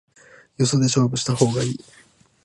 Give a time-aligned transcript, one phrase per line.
[0.57, 1.79] よそで勝負した方がいい